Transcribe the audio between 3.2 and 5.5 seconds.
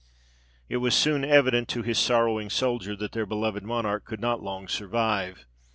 beloved monarch could not long survive.